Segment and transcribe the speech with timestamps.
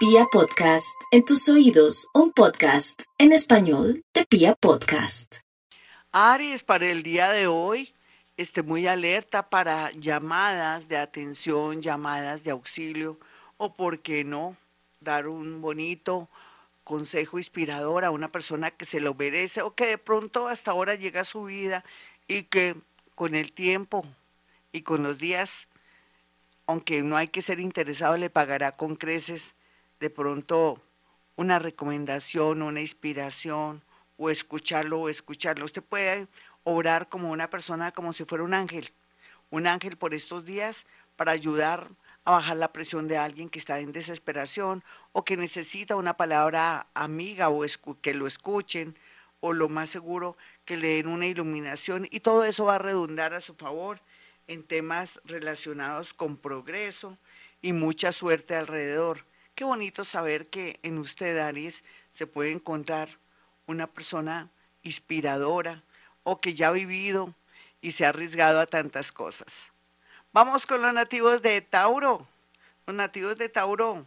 [0.00, 5.40] Pia Podcast, en tus oídos, un podcast en español de Pia Podcast.
[6.10, 7.92] Aries, para el día de hoy,
[8.38, 13.20] esté muy alerta para llamadas de atención, llamadas de auxilio,
[13.58, 14.56] o por qué no,
[15.00, 16.30] dar un bonito
[16.82, 20.94] consejo inspirador a una persona que se lo merece o que de pronto hasta ahora
[20.94, 21.84] llega a su vida
[22.26, 22.74] y que
[23.14, 24.06] con el tiempo
[24.72, 25.68] y con los días,
[26.66, 29.54] aunque no hay que ser interesado, le pagará con creces
[30.00, 30.82] de pronto
[31.36, 33.82] una recomendación, una inspiración,
[34.20, 35.64] o escucharlo o escucharlo.
[35.64, 36.28] Usted puede
[36.62, 38.92] orar como una persona, como si fuera un ángel,
[39.48, 40.84] un ángel por estos días
[41.16, 41.88] para ayudar
[42.24, 46.86] a bajar la presión de alguien que está en desesperación o que necesita una palabra
[46.92, 47.64] amiga o
[48.02, 48.94] que lo escuchen
[49.40, 50.36] o lo más seguro
[50.66, 54.00] que le den una iluminación y todo eso va a redundar a su favor
[54.48, 57.16] en temas relacionados con progreso
[57.62, 59.24] y mucha suerte alrededor.
[59.60, 63.18] Qué bonito saber que en usted, Aries, se puede encontrar
[63.66, 64.48] una persona
[64.82, 65.82] inspiradora
[66.22, 67.34] o que ya ha vivido
[67.82, 69.70] y se ha arriesgado a tantas cosas.
[70.32, 72.26] Vamos con los nativos de Tauro.
[72.86, 74.06] Los nativos de Tauro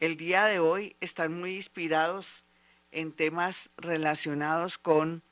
[0.00, 2.44] el día de hoy están muy inspirados
[2.92, 5.22] en temas relacionados con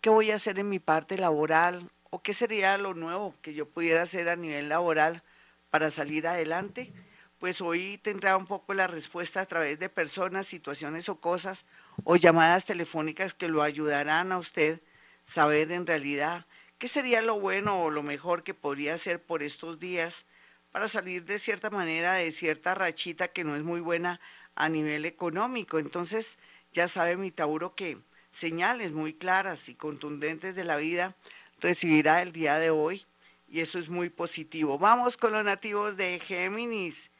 [0.00, 3.68] qué voy a hacer en mi parte laboral o qué sería lo nuevo que yo
[3.68, 5.24] pudiera hacer a nivel laboral
[5.68, 6.92] para salir adelante.
[7.40, 11.64] Pues hoy tendrá un poco la respuesta a través de personas, situaciones o cosas
[12.04, 14.82] o llamadas telefónicas que lo ayudarán a usted
[15.24, 16.44] saber en realidad
[16.76, 20.26] qué sería lo bueno o lo mejor que podría hacer por estos días
[20.70, 24.20] para salir de cierta manera de cierta rachita que no es muy buena
[24.54, 25.78] a nivel económico.
[25.78, 26.38] Entonces,
[26.72, 27.96] ya sabe mi Tauro que
[28.30, 31.16] señales muy claras y contundentes de la vida
[31.58, 33.06] recibirá el día de hoy
[33.48, 34.78] y eso es muy positivo.
[34.78, 37.10] Vamos con los nativos de Géminis.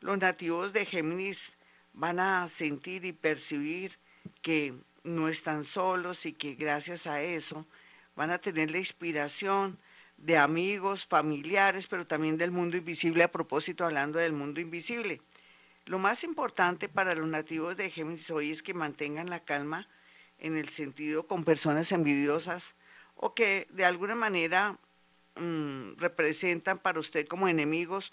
[0.00, 1.58] Los nativos de Géminis
[1.92, 3.98] van a sentir y percibir
[4.40, 7.66] que no están solos y que gracias a eso
[8.16, 9.78] van a tener la inspiración
[10.16, 15.20] de amigos, familiares, pero también del mundo invisible, a propósito hablando del mundo invisible.
[15.84, 19.88] Lo más importante para los nativos de Géminis hoy es que mantengan la calma
[20.38, 22.74] en el sentido con personas envidiosas
[23.16, 24.78] o que de alguna manera
[25.36, 28.12] mm, representan para usted como enemigos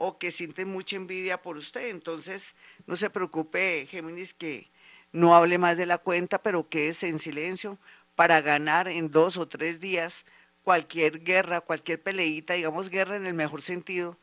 [0.00, 1.88] o que sienten mucha envidia por usted.
[1.88, 2.54] Entonces,
[2.86, 4.70] no se preocupe, Géminis, que
[5.10, 7.78] no hable más de la cuenta, pero quédese en silencio
[8.14, 10.24] para ganar en dos o tres días
[10.62, 14.16] cualquier guerra, cualquier peleita, digamos guerra en el mejor sentido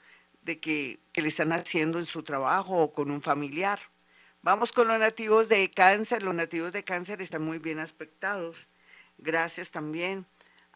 [0.44, 3.80] de que, que le están haciendo en su trabajo o con un familiar.
[4.44, 6.24] Vamos con los nativos de cáncer.
[6.24, 8.68] Los nativos de cáncer están muy bien aspectados.
[9.18, 10.25] Gracias también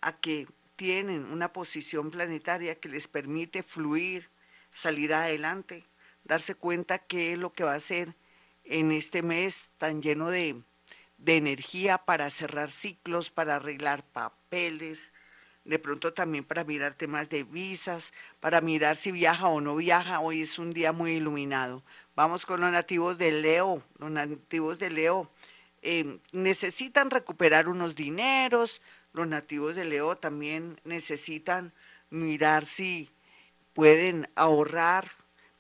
[0.01, 4.29] a que tienen una posición planetaria que les permite fluir,
[4.71, 5.85] salir adelante,
[6.23, 8.15] darse cuenta qué es lo que va a hacer
[8.63, 10.61] en este mes tan lleno de,
[11.17, 15.11] de energía para cerrar ciclos, para arreglar papeles,
[15.65, 20.19] de pronto también para mirar temas de visas, para mirar si viaja o no viaja.
[20.19, 21.83] Hoy es un día muy iluminado.
[22.15, 23.83] Vamos con los nativos de Leo.
[23.97, 25.29] Los nativos de Leo
[25.81, 28.81] eh, necesitan recuperar unos dineros.
[29.13, 31.73] Los nativos de Leo también necesitan
[32.09, 33.09] mirar si
[33.73, 35.11] pueden ahorrar,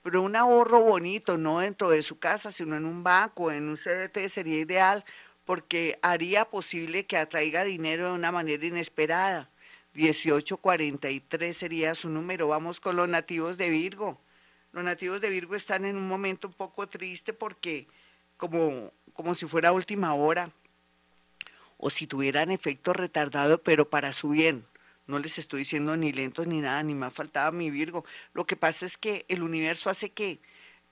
[0.01, 3.77] pero un ahorro bonito, no dentro de su casa, sino en un banco, en un
[3.77, 5.05] CDT sería ideal,
[5.45, 9.49] porque haría posible que atraiga dinero de una manera inesperada
[9.93, 12.47] 1843 sería su número.
[12.47, 14.19] Vamos con los nativos de Virgo.
[14.71, 17.87] Los nativos de Virgo están en un momento un poco triste porque
[18.37, 20.51] como, como si fuera última hora
[21.77, 24.65] o si tuvieran efecto retardado, pero para su bien.
[25.09, 28.05] No les estoy diciendo ni lentos ni nada, ni más faltaba mi Virgo.
[28.33, 30.39] Lo que pasa es que el universo hace que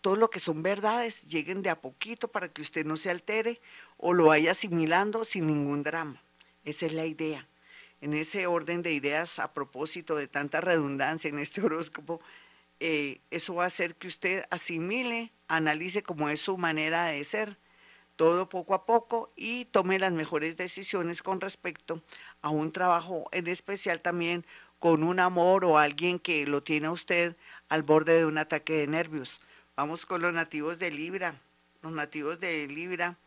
[0.02, 3.62] todo lo que son verdades lleguen de a poquito para que usted no se altere
[3.98, 6.22] o lo vaya asimilando sin ningún drama.
[6.66, 7.48] Esa es la idea
[8.02, 12.22] en ese orden de ideas a propósito de tanta redundancia en este horóscopo,
[12.80, 17.58] eh, eso va a hacer que usted asimile, analice cómo es su manera de ser,
[18.18, 22.02] todo poco a poco y tome las mejores decisiones con respecto
[22.42, 24.46] a un trabajo, en especial también
[24.80, 27.38] con un amor o alguien que lo tiene a usted
[27.70, 29.40] al borde de un ataque de nervios.
[29.76, 31.40] Vamos con los nativos de Libra.
[31.82, 33.18] Los nativos de Libra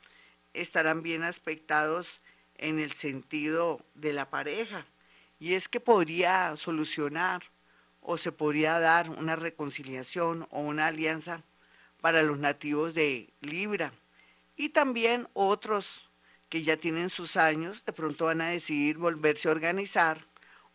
[0.52, 2.20] estarán bien aspectados
[2.58, 4.84] en el sentido de la pareja.
[5.38, 7.42] Y es que podría solucionar
[8.02, 11.42] o se podría dar una reconciliación o una alianza
[12.00, 13.92] para los nativos de Libra.
[14.60, 16.10] Y también otros
[16.50, 20.26] que ya tienen sus años, de pronto van a decidir volverse a organizar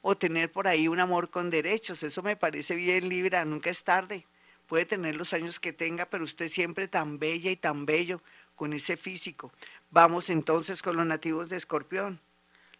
[0.01, 2.01] o tener por ahí un amor con derechos.
[2.01, 4.25] Eso me parece bien, Libra, nunca es tarde
[4.65, 8.21] puede tener los años que tenga, pero usted siempre tan bella y tan bello
[8.55, 9.51] con ese físico.
[9.91, 12.19] Vamos entonces con los nativos de Escorpión.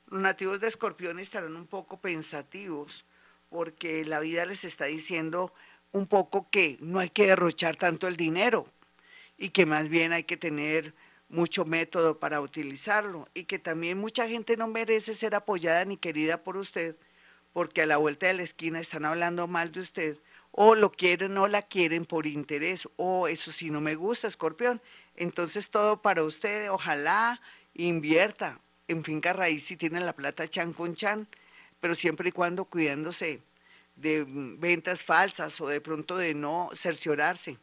[0.08, 3.06] Los nativos de Escorpión estarán un poco pensativos
[3.50, 5.54] porque la vida les está diciendo
[5.92, 8.66] un poco que no hay que derrochar tanto el dinero
[9.38, 10.94] y que más bien hay que tener
[11.30, 16.44] mucho método para utilizarlo y que también mucha gente no merece ser apoyada ni querida
[16.44, 16.96] por usted
[17.56, 20.18] porque a la vuelta de la esquina están hablando mal de usted
[20.52, 24.82] o lo quieren o la quieren por interés o eso sí no me gusta, escorpión.
[25.16, 27.42] Entonces todo para usted, ojalá
[27.74, 28.60] invierta
[28.90, 31.30] en finca raíz si tiene la plata chan con chan,
[31.80, 33.42] pero siempre y cuando cuidándose
[33.96, 37.58] de ventas falsas o de pronto de no cerciorarse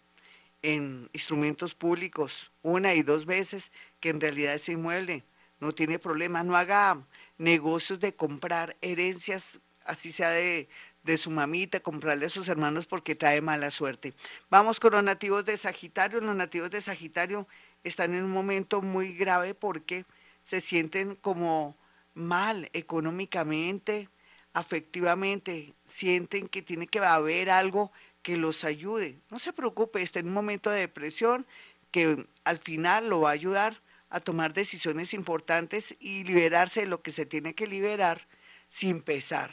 [0.63, 5.25] en instrumentos públicos una y dos veces que en realidad ese inmueble
[5.61, 6.43] no tiene problema.
[6.43, 7.05] No haga
[7.39, 10.69] negocios de comprar herencias, así sea de,
[11.03, 14.15] de su mamita, comprarle a sus hermanos porque trae mala suerte.
[14.51, 16.21] Vamos con los nativos de Sagitario.
[16.21, 17.47] Los nativos de Sagitario
[17.85, 20.05] están en un momento muy grave porque
[20.43, 21.77] se sienten como
[22.15, 24.09] mal económicamente,
[24.53, 27.93] afectivamente, sienten que tiene que haber algo
[28.23, 29.19] que los ayude.
[29.31, 31.47] No se preocupe, está en un momento de depresión
[31.91, 37.03] que al final lo va a ayudar a tomar decisiones importantes y liberarse de lo
[37.03, 38.27] que se tiene que liberar
[38.69, 39.51] sin pesar.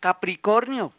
[0.00, 0.92] Capricornio,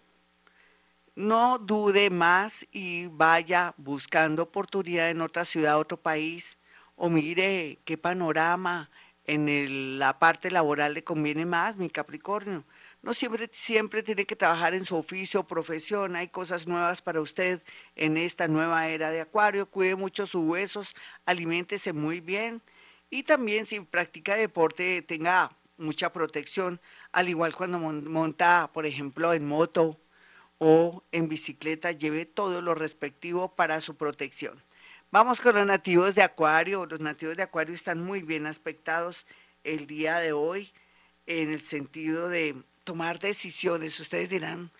[1.15, 6.57] no dude más y vaya buscando oportunidad en otra ciudad, otro país,
[6.95, 8.89] o mire qué panorama
[9.25, 12.65] en la parte laboral le conviene más, mi Capricornio.
[13.01, 17.21] No siempre, siempre tiene que trabajar en su oficio o profesión, hay cosas nuevas para
[17.21, 17.61] usted
[17.95, 19.69] en esta nueva era de Acuario.
[19.69, 22.61] Cuide mucho sus huesos, aliméntese muy bien
[23.09, 26.81] y también si practica deporte tenga mucha protección,
[27.11, 29.99] al igual cuando monta, por ejemplo, en moto
[30.57, 34.63] o en bicicleta, lleve todo lo respectivo para su protección.
[35.13, 36.87] Vamos con los nativos de Acuario.
[36.87, 39.27] Los nativos de Acuario están muy bien aspectados
[39.63, 40.71] el día de hoy
[41.27, 43.99] en el sentido de tomar decisiones.
[43.99, 44.71] Ustedes dirán,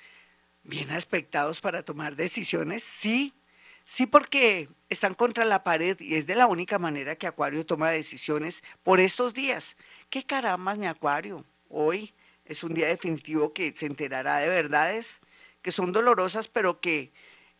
[0.64, 2.82] bien aspectados para tomar decisiones.
[2.82, 3.32] Sí,
[3.84, 7.92] sí porque están contra la pared y es de la única manera que Acuario toma
[7.92, 9.78] decisiones por estos días.
[10.10, 11.46] ¿Qué caramba, mi Acuario?
[11.70, 12.12] Hoy
[12.46, 15.20] es un día definitivo que se enterará de verdades
[15.62, 17.14] que son dolorosas, pero que